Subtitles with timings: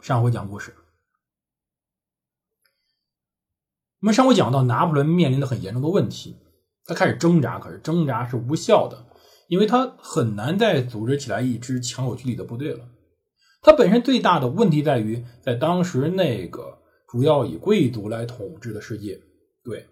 [0.00, 0.74] 上回讲故事。
[4.00, 6.36] 我们上回讲到，拿破仑面临的很严重的问题，
[6.84, 9.06] 他开始挣扎，可是挣扎是无效的。
[9.48, 12.88] 因为他很难再组织起来一支强有据理的部队了。
[13.62, 16.78] 他本身最大的问题在于，在当时那个
[17.08, 19.20] 主要以贵族来统治的世界，
[19.64, 19.86] 对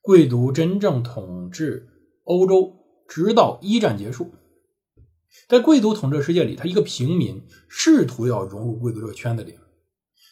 [0.00, 1.86] 贵族真正统治
[2.24, 2.74] 欧洲，
[3.06, 4.32] 直到一战结束。
[5.46, 9.58] 在贵族统治世界里，他一个平民试图要融入贵族这个圈子里，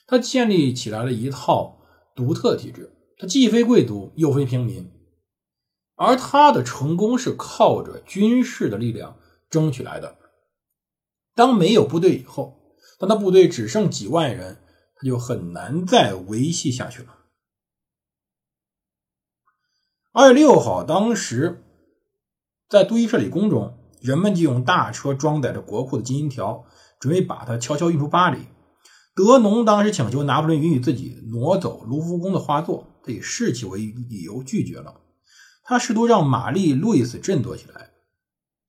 [0.07, 1.79] 他建立起来了一套
[2.15, 2.93] 独特体制。
[3.19, 4.91] 他既非贵族，又非平民。
[5.95, 10.19] 而他的成功是靠着军事的力量争取来的。
[11.35, 14.63] 当没有部队以后，当他部队只剩几万人，
[14.95, 17.25] 他就很难再维系下去了。
[20.13, 21.65] 二月六号，当时
[22.69, 26.65] 在杜伊舍里宫中，人们就用大车装载着国库的金银条，
[27.01, 28.39] 准备把它悄悄运出巴黎。
[29.15, 35.01] 德农当时请求拿破仑允许自己挪走卢浮宫的画作，他以士气为理由拒绝了。
[35.65, 37.91] 他试图让玛丽·路易斯振作起来，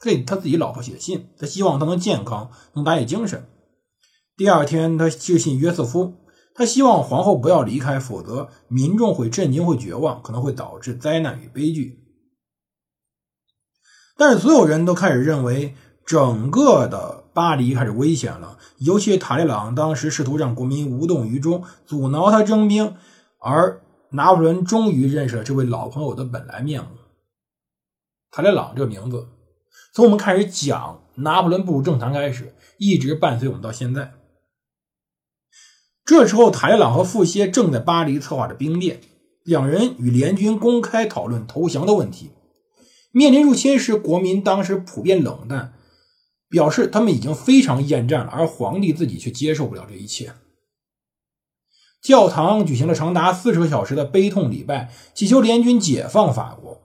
[0.01, 3.47] 给他自己老婆写信，他希望她能健康，能打起精神。
[4.35, 6.15] 第二天，他致信约瑟夫，
[6.55, 12.06] 他希望皇后不要离开，否则民众会震惊、会绝望，可能会导致灾难与悲剧。
[14.17, 22.95] 但是，所有人都开始认为，整个的巴黎开始危险了，尤其塔列朗当时试图让国民无动于衷，阻挠他征兵，
[23.39, 23.81] 而。
[24.11, 26.91] 拿破仑终于认识了这位老朋友的本来面目。
[28.31, 29.27] 塔列朗这个名字，
[29.93, 34.13] 从我们开始讲拿破仑步入政坛开始，一直伴随我们到现在。
[36.05, 39.01] 这时候，塔列朗和富歇正在巴黎策划着兵变，
[39.43, 42.31] 两人与联军公开讨论投降的问题。
[43.11, 45.73] 面临入侵时，国民当时普遍冷淡，
[46.49, 50.33] 表示他们已经非常厌战了，而皇帝自己却接受不了这一切。
[52.01, 56.83] 教堂举行了长达四十个小时的悲痛礼拜，祈求联军解放法国。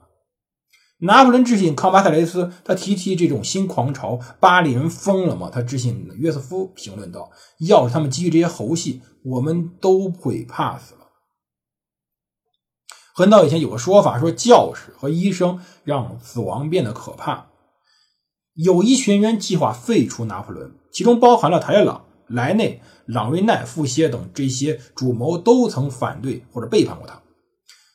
[0.99, 5.49] 拿破仑致信康巴塞雷斯，他提起这种新狂潮，巴黎人疯了吗？
[5.53, 7.29] 他致信约瑟夫，评论道
[7.67, 11.01] ：“要是他们继续这些猴戏，我们都会怕死了。”
[13.15, 17.47] 很早以前有个说法，说教士和医生让死亡变得可怕。
[18.55, 22.05] 有一群人计划废除拿破仑，其中包含了塔列朗。
[22.25, 27.21] 莱内、朗瑞奈、富歇等这些主谋都曾反对或者背叛过他，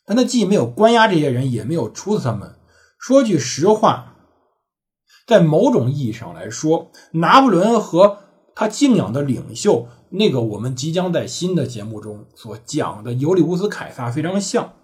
[0.04, 2.54] 但他既没有关押这些人，也没有处死他们。
[3.00, 4.14] 说句实话，
[5.26, 8.18] 在某种意义上来说，拿破仑和
[8.54, 14.74] 他敬仰的领袖，那个我们即将在新的节目中所讲的尤利乌斯·凯撒非常像。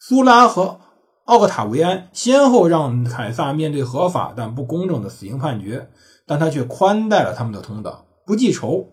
[0.00, 0.80] 苏拉和
[1.24, 5.90] 奥克塔维安先后让凯撒面对合法但不公正的死刑判决，
[6.26, 8.06] 但他却宽待了他们的同党。
[8.24, 8.92] 不记仇，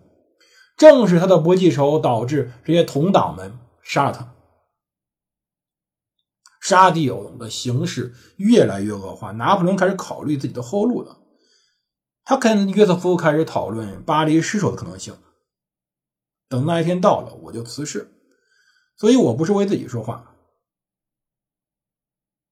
[0.76, 4.32] 正是他的不记仇导致这些同党们杀了他。
[6.60, 11.18] 杀敌有的形势越来越恶化，拿破仑开始考虑自己的后路了。
[12.24, 15.16] 他跟约瑟夫开始讨论巴黎失守的可能性。
[16.48, 18.12] 等那一天到了，我就辞世。
[18.96, 20.35] 所以我不是为自己说话。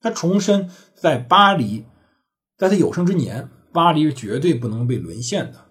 [0.05, 1.87] 他重申，在巴黎，
[2.59, 5.65] 在他有生之年，巴黎是绝对不能被沦陷的。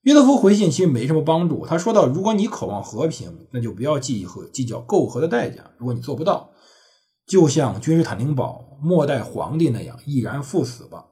[0.00, 1.66] 约瑟夫回信其实没什么帮助。
[1.66, 5.70] 他说道：“如果你渴望和平，那就不要计和计较媾和的代价。
[5.76, 6.50] 如果你做不到，
[7.26, 11.08] 就像君士坦丁堡末代皇帝那样，毅然赴死吧。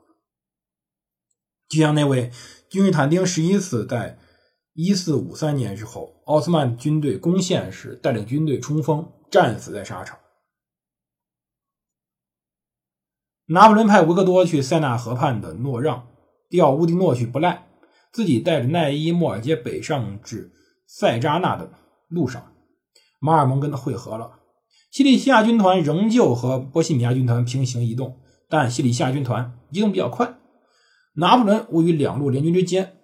[1.68, 2.32] 就像那位
[2.70, 4.18] 君士坦丁十一世在
[4.72, 10.18] 一四五三年时候，奥斯曼军队攻陷时，带领军队冲锋，战死在沙场。
[13.46, 16.06] 拿破仑派维克多去塞纳河畔的诺让，
[16.48, 17.64] 调乌迪诺去不赖。”
[18.12, 20.50] 自己带着奈伊莫尔街北上至
[20.86, 21.70] 塞扎纳的
[22.08, 22.52] 路上，
[23.20, 24.38] 马尔蒙跟他会合了。
[24.90, 28.16] 西里西亚军团仍旧和波西米亚军团平行移动，
[28.48, 30.38] 但西里西亚军团移动比较快。
[31.16, 32.96] 拿破仑位于两路联军之间，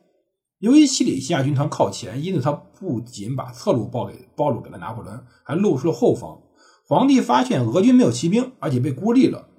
[0.60, 6.40] 由于西里西亚军团靠前，因此他不仅把侧路暴给暴露给了拿破仑，还露出了后方。
[6.86, 9.50] 皇帝发现俄军没有骑兵，而且被孤立了。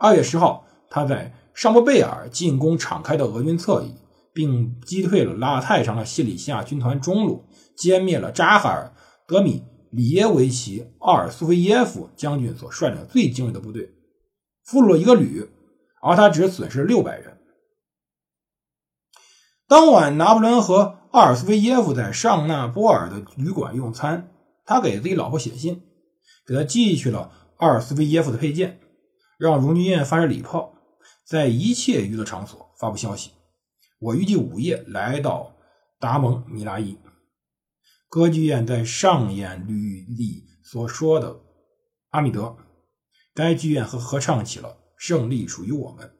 [0.00, 3.94] 二月十号，他在尚布贝尔进攻敞开的俄军侧翼。
[4.32, 7.44] 并击退了拉太长的西里西亚军团中路，
[7.76, 8.94] 歼灭了扎哈尔、
[9.26, 13.92] 德米里耶维奇、奥尔苏菲耶夫将军所率领最精锐的部队，
[14.64, 15.50] 俘虏了一个旅，
[16.00, 17.38] 而他只损失六百人。
[19.66, 24.32] 当晚，拿破仑和奥尔苏菲耶夫在尚纳波尔的旅馆用餐。
[24.64, 25.82] 他给自己老婆写信，
[26.46, 28.78] 给他寄去了奥尔斯菲耶夫的佩剑，
[29.40, 30.74] 让荣军院发射礼炮，
[31.24, 33.30] 在一切娱乐场所发布消息。
[33.98, 35.56] 我预计午夜来到
[35.98, 36.98] 达蒙米拉伊
[38.10, 41.32] 歌剧院，在上演吕里所说的
[42.10, 42.42] 《阿米德》。
[43.32, 46.12] 该剧院和合唱起了“胜利属于我们”。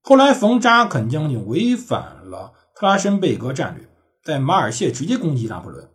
[0.00, 3.88] 后来，冯扎肯将军违反了特拉申贝格战略，
[4.22, 5.90] 在马尔谢直接攻击拿破仑。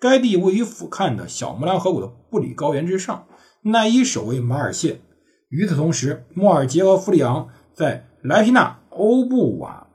[0.00, 3.28] 该地位于俯瞰的小木兰河谷的布里高原之上，
[3.62, 5.00] 奈伊守卫马尔谢。
[5.48, 9.88] 与此同时，莫尔杰和弗里昂在莱皮纳欧布瓦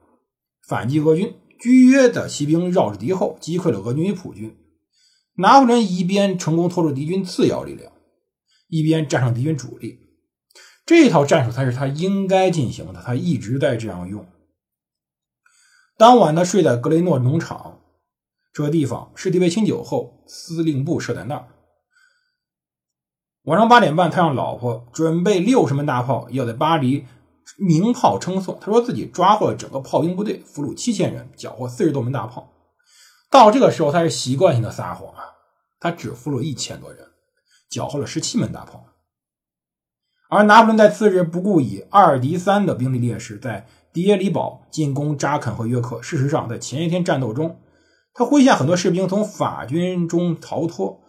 [0.68, 1.36] 反击俄军。
[1.60, 4.56] 居约的骑兵绕着敌后，击溃了俄军与普军。
[5.38, 7.92] 拿破仑一边成功拖住敌军次要力量，
[8.68, 9.98] 一边战胜敌军主力。
[10.86, 14.24] 这套战术才是他应该进行的，他一直在这样用。
[15.98, 17.80] 当晚，他睡在格雷诺农场，
[18.54, 21.48] 这个地方是敌被清酒后司令部设在那儿。
[23.48, 27.06] 晚上八点半，他让老婆准备六十门大炮，要在巴黎
[27.58, 28.58] 鸣炮称颂。
[28.60, 32.52] 他说自己抓获了整个炮兵部队，俘虏七千人，缴获四十多门大炮。
[33.32, 35.24] 到这个时候，他是习惯性的撒谎啊，
[35.80, 37.08] 他只俘虏一千多人，
[37.70, 38.84] 缴获了十七门大炮。
[40.30, 46.02] 而拿破仑在次日不顾以二敌三的兵力劣势，在迪耶里堡进攻扎肯和约克。
[46.02, 47.62] 事实上，在前一天战斗中，
[48.14, 51.00] 他麾下很多士兵从法军中逃脱。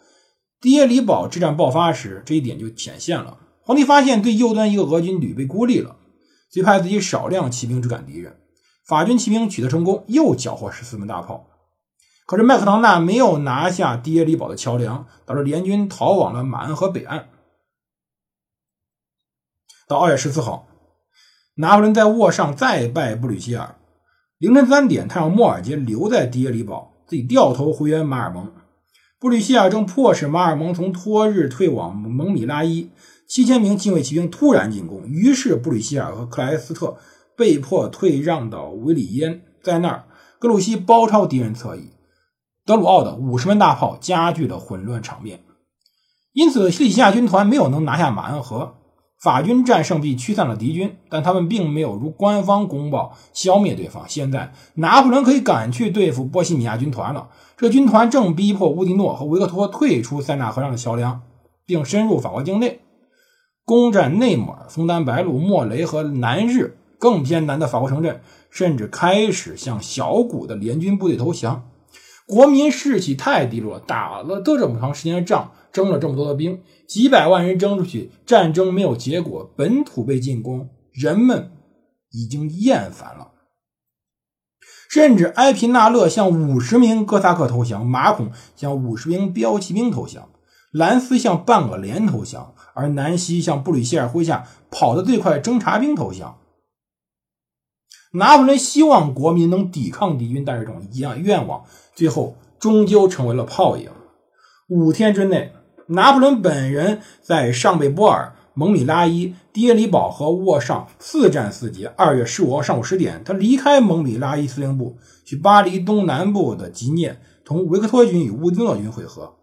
[0.61, 3.39] 迪耶里堡之战爆发时，这一点就显现了。
[3.63, 5.97] 皇帝发现对右端一个俄军旅被孤立了，
[6.51, 8.41] 遂派自己少量骑兵追赶敌人。
[8.87, 11.49] 法军骑兵取得成功，又缴获十四门大炮。
[12.27, 17.29] 可是麦克唐纳没有拿下迪耶里堡的桥梁，导致联军逃往了马恩河北岸。
[19.87, 20.67] 到二月十四号，
[21.55, 23.77] 拿破仑在沃上再败布吕歇尔。
[24.39, 28.53] 凌晨三点，他让莫尔杰留在迪耶里堡，自己掉头回援马尔蒙。
[29.21, 32.91] 布吕西亚正迫使马尔蒙从托日退往蒙米拉伊，
[33.27, 36.97] 七千名禁卫骑兵突然进攻，于是布吕西亚和克莱斯特
[37.37, 40.05] 被迫退让到维里耶，在那儿，
[40.39, 41.91] 格鲁希包抄敌人侧翼，
[42.65, 45.41] 德鲁奥的五十门大炮加剧了混乱场面，
[46.33, 48.78] 因此西里西亚军团没有能拿下马恩河。
[49.21, 54.05] 法军战胜并驱散了敌军，但他们并没有如官方公报消灭对方。
[54.07, 57.29] 现在，拿破仑可以赶去对付波西米亚军团了。
[57.57, 61.23] 这军团正逼迫乌迪诺和维克托退出塞纳河上的桥梁，
[61.67, 62.81] 并深入法国境内，
[63.65, 68.21] 攻占内姆尔、枫丹白露、莫雷和南日更偏南的法国城镇，
[68.51, 71.69] 甚至开始向小股的联军部队投降。
[72.29, 75.51] 国民士气太低落，打了都这么长时间的仗。
[75.71, 81.53] 征了这么多的兵，几百万人征出去，战争没有结果，本土被进攻，人们
[82.11, 83.33] 已经厌烦了。
[84.91, 90.31] 甚至埃皮纳勒向五十名哥萨克投降，马孔向五十名标骑兵投降，
[90.73, 96.39] 兰斯向半个连投降，而南希向布吕歇尔麾下跑得最快侦察兵投降。
[98.13, 103.91] 拿破仑希望国民能抵抗敌军，但是这种一样愿望最后终究成为了泡影。
[104.69, 105.53] 五天之内。
[105.91, 111.91] 拿破仑本人在上贝波尔、蒙米拉伊、耶里堡和沃上四战四捷。
[111.97, 119.37] 二月十五号上午十点，他离开蒙米拉伊司令部，去巴黎东南部的吉涅，同维克托军与乌迪诺军会合。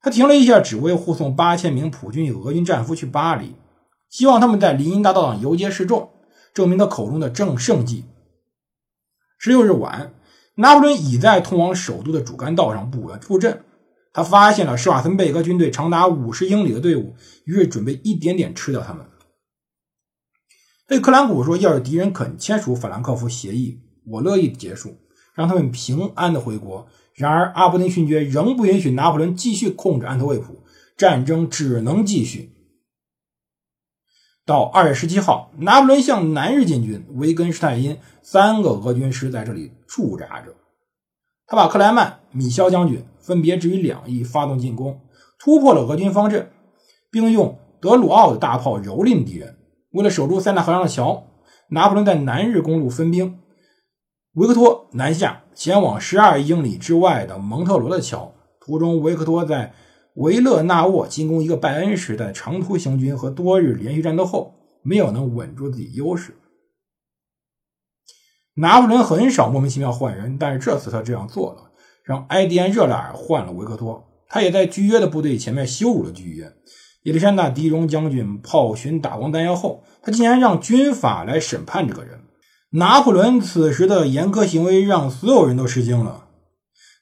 [0.00, 3.54] 他停了一下，只为护送八千名普军与俄军战俘去巴黎，
[4.08, 6.08] 希望他们在林荫大道上游街示众，
[6.58, 8.04] 证明他口中的正胜绩。
[9.38, 10.12] 十六日晚，
[10.56, 13.62] 拿破仑已在通往首都的主干道上布了布阵。
[14.12, 19.06] 他发现了施瓦森贝格军队长达五十英里的队伍，于是准备一点点吃掉他们。
[20.88, 24.96] 对克兰古说：“要是敌人肯签署法兰克福协议，我乐意结束，
[25.36, 30.64] 让他们平安的回国。”然而，阿伯丁勋爵仍不允许拿破仑继续控制安特卫普，
[30.96, 32.57] 战争只能继续。
[34.48, 40.54] 到二月十七号，拿破仑向南日进军，维根施泰因三个俄军师在这里驻扎着。
[41.46, 43.04] 他把克莱曼、米肖将军。
[43.20, 45.02] 分别置于两翼，发动进攻，
[45.38, 46.50] 突破了俄军方阵，
[47.10, 49.58] 并用德鲁奥的大炮蹂躏敌人。
[49.90, 51.24] 为了守住塞纳河上的桥，
[51.68, 53.38] 拿破仑在南日公路分兵，
[54.32, 58.32] 维克托南下，前往十二英里之外的蒙特罗的桥。
[58.58, 59.74] 途中，维克托在
[60.18, 66.34] 维勒纳沃进攻一个拜恩时代长途行军和多日连续战斗后，没有能稳住自己优势。
[68.54, 71.70] 拿破仑很少莫名其妙换人，但是这次他这样做了，
[72.02, 74.04] 让埃迪安·热拉尔换了维克托。
[74.28, 76.52] 他也在居约的部队前面羞辱了居约。
[77.04, 82.22] 亚历山大·狄戎将军炮巡打光弹药后，他竟然让军法来审判这个人。
[82.72, 86.27] 拿破仑此时的严苛行为让所有人都吃惊了。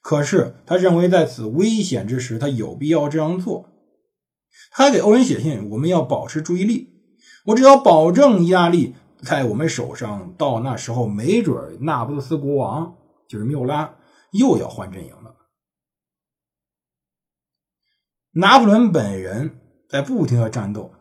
[0.06, 3.68] 可是他认为在此危险之时，他有必要这样做。
[4.70, 6.92] 他还给欧文写信：“我们要保持注意力。
[7.46, 12.96] 我只要保证意大利在我们手上，到那时候，没准那不勒斯国王
[13.28, 13.96] 就是缪拉
[14.30, 15.34] 又要换阵营了。”
[18.34, 19.58] 拿破仑本人
[19.88, 20.92] 在不停的战斗，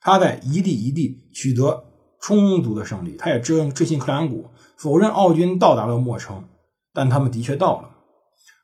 [0.00, 1.82] 他在一地一地取得
[2.20, 3.16] 充足的胜利。
[3.16, 6.46] 他也知知信克兰古，否认奥军到达了莫城。
[6.98, 7.90] 但他们的确到了。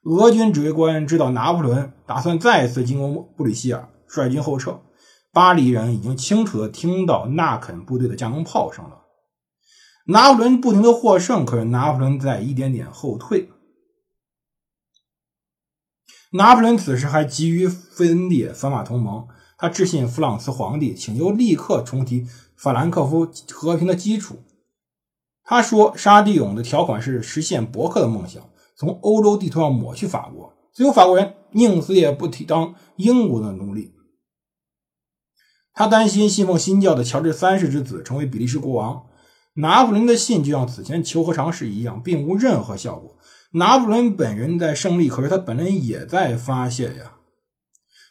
[0.02, 4.80] 俄军指挥官知道拿破仑打算再次进攻布里希尔，率军后撤。
[5.32, 9.04] 巴黎人已经清楚地听到纳肯部队的加农炮声了。
[10.06, 13.50] 拿破仑不停地获胜，可是拿破仑在一点点后退。
[16.32, 22.26] 拿破仑此时还急于分裂反法同盟，他致信弗朗茨皇帝，请求立刻重提
[22.56, 24.42] 法兰克福和平的基础。
[25.46, 28.42] 他说：“沙地勇的条款是实现伯克的梦想，
[28.76, 33.92] 从欧洲地图上抹去法国，最后法国人宁死也不提当英国的奴隶。”
[35.74, 39.04] 他担心信奉新教的乔治三世之子成为比利时国王。
[39.56, 43.18] 拿破仑的信就像此前求和尝试一样，并无任何效果。
[43.52, 47.16] 拿破仑本人在胜利，可是他本人也在发泄呀。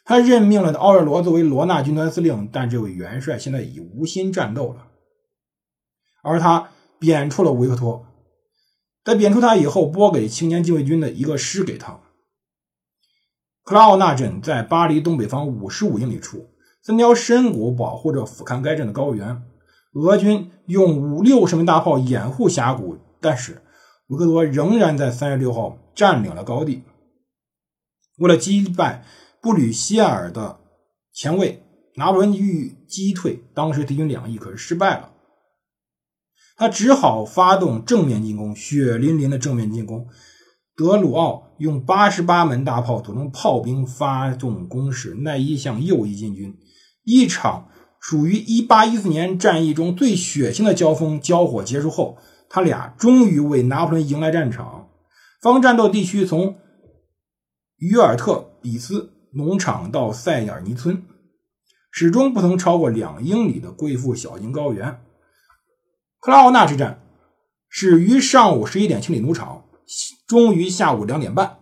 [0.04, 4.86] 他任命了奥尔罗作为罗纳军团司令，但这位元帅现在已无心战斗了，
[6.22, 6.70] 而他。
[7.04, 8.06] 贬黜了维克托，
[9.04, 12.00] 在贬黜他以后，拨给青年禁卫军的一个师给他。
[13.62, 16.46] 克拉奥纳镇在巴黎东北方五十五英里处，
[16.82, 19.42] 三条深谷保护着俯瞰该镇的高原。
[19.92, 23.60] 俄军用五六十门大炮掩护峡谷，但是
[24.06, 26.84] 维克托仍然在三月六号占领了高地。
[28.16, 29.04] 为了击败
[29.42, 30.58] 布吕歇尔的
[31.12, 31.62] 前卫，
[31.96, 35.10] 拿破仑欲击退当时敌军两翼，可是失败了。
[36.56, 40.06] 他只好发动正面进攻，血淋淋的正面进攻。
[40.76, 46.56] 德鲁奥用八十八门大炮组成炮兵发动攻势，奈伊向右翼进军。
[47.04, 47.68] 一场
[48.00, 52.18] 属于一八一四年战役中最血腥的交锋交火结束后，
[52.48, 54.88] 他俩终于为拿破仑迎来战场。
[55.40, 56.56] 方战斗地区从
[57.76, 61.02] 于尔特比斯农场到塞尔尼村，
[61.90, 65.00] 始终不曾超过两英里的贵妇小径高原。
[66.24, 67.02] 克拉奥纳之战
[67.68, 69.66] 始于上午十一点清理农场，
[70.26, 71.58] 终于下午两点半。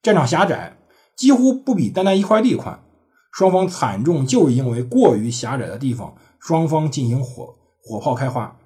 [0.00, 0.78] 战场狭窄，
[1.14, 2.82] 几乎不比单单一块地宽。
[3.30, 8.58] 双方惨重，就是因为过于狭窄的地方，双方进行火火炮开花。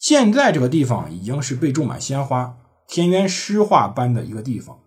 [0.00, 4.80] 现在这个地方已经是被种满鲜花、田园诗画般的一个地方。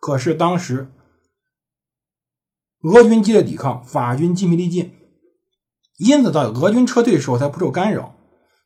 [0.00, 0.90] 可是当时
[2.82, 4.95] 俄军激烈抵抗，法军筋疲力尽。
[5.98, 8.14] 因此，到俄军撤退的时候才不受干扰。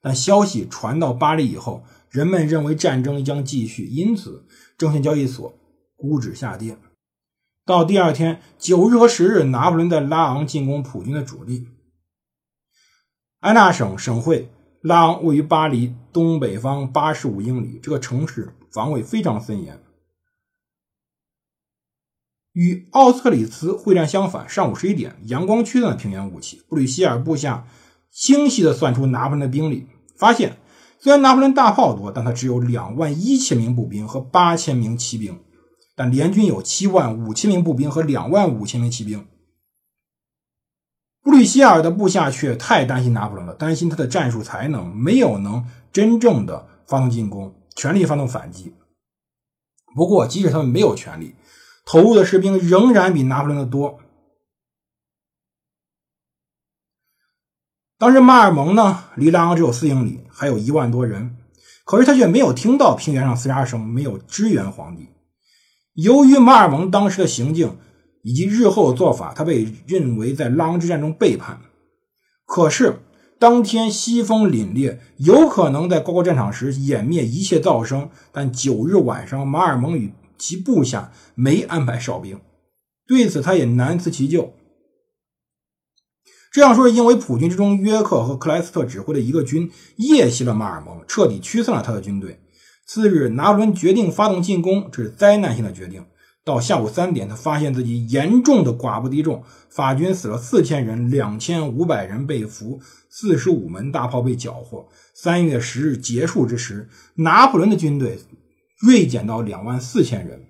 [0.02, 4.46] 但消息传到巴黎以后，人们认为战争将继续，因此
[4.78, 5.52] 证券交易所
[5.94, 6.78] 股指下跌。
[7.66, 11.68] 到第二天九日和十日，拿破仑在拉昂进攻普军的主力。
[13.40, 19.80] 安纳省省会拉昂位于巴黎东北方八十五英里，这个城市防卫非常森严。
[22.52, 26.62] 与奥斯克里茨会战相反，上午十一点，阳光驱散了平原雾气。
[26.68, 27.66] 布吕希尔部下
[28.10, 30.56] 清晰地算出拿破仑的兵力，发现
[30.98, 35.38] 虽然拿破仑大炮多，但他只有两万一千名步兵和八千名骑兵，
[35.94, 39.24] 但联军有七万五千名步兵和两万五千名骑兵。
[41.22, 48.74] 布吕希尔的部下却太担心拿破仑了，担心他的战术才能，没有能真正的发动进攻，全力发动反击。
[49.94, 51.34] 不过，即使他们没有全力，
[51.90, 53.98] 投入的士兵仍然比拿破仑的多。
[57.98, 61.36] 当时马尔蒙呢，离拉昂只有四英里，还有一万多人，
[61.84, 65.08] 可是他却没有听到平原上厮杀声，没有支援皇帝。
[65.94, 67.76] 由于马尔蒙当时的行径
[68.22, 71.60] 以及日后的做法，他被认为在拉昂之战中背叛。
[72.46, 73.00] 可是
[73.40, 78.08] 当天西风凛冽，有可能在高高战场时掩灭一切噪声。
[78.30, 82.40] 但九日晚上，马尔蒙与其部下没安排哨兵，
[83.06, 84.54] 对此他也难辞其咎。
[86.50, 92.40] 这样说是因为普军之中约克和克莱斯特指挥的一个军夜袭了马尔蒙，彻底驱散了他的军队。
[92.84, 96.04] 次日，拿破仑决定发动进攻，这是灾难性的决定。
[96.42, 104.88] 到下午三点，他发现自己严重的寡不敌众，法军死了四千人，两千五百人被俘，四十五门大炮被缴获。
[105.14, 108.18] 三月十日结束之时，拿破仑的军队
[108.80, 110.46] 锐减到两万四千人。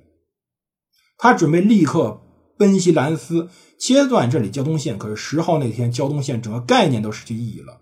[1.18, 2.20] 他准备立刻
[2.56, 4.99] 奔袭兰斯，切断这里交通线。
[4.99, 7.80] 可是十号那天，交通线整个概念都失去意义了。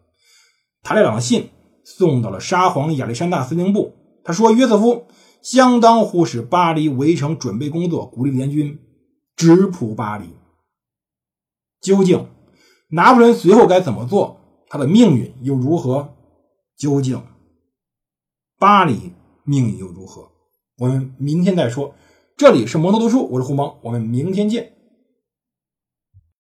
[0.82, 1.50] 塔列朗的信
[1.84, 5.06] 送到了沙皇亚历山大司令部，他说：“约瑟夫。”
[5.40, 8.76] 相当忽视巴黎围城准备工作，鼓励联军
[9.36, 10.30] 直扑巴黎。
[11.80, 12.26] 究竟
[12.90, 14.40] 拿破仑随后该怎么做？
[14.68, 16.12] 他的命运又如何？
[16.76, 17.22] 究竟
[18.58, 19.12] 巴黎
[19.44, 20.28] 命运又如何？
[20.78, 21.92] 我们明天再说。
[22.36, 24.77] 这里是摩托读书，我是胡蒙，我们明天见。